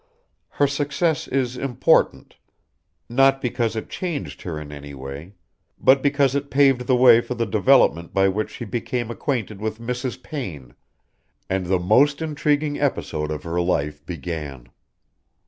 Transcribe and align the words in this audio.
Her 0.49 0.65
success 0.65 1.27
is 1.27 1.55
important, 1.57 2.35
not 3.07 3.39
because 3.39 3.75
it 3.75 3.87
changed 3.87 4.41
her 4.41 4.59
in 4.59 4.71
any 4.71 4.95
way, 4.95 5.35
but 5.79 6.01
because 6.01 6.33
it 6.33 6.49
paved 6.49 6.87
the 6.87 6.95
way 6.95 7.21
for 7.21 7.35
the 7.35 7.45
development 7.45 8.11
by 8.11 8.27
which 8.27 8.49
she 8.49 8.65
became 8.65 9.11
acquainted 9.11 9.61
with 9.61 9.77
Mrs. 9.79 10.23
Payne, 10.23 10.73
and 11.51 11.67
the 11.67 11.77
most 11.77 12.19
intriguing 12.19 12.79
episode 12.79 13.29
of 13.29 13.43
her 13.43 13.61
life 13.61 14.03
began. 14.03 14.69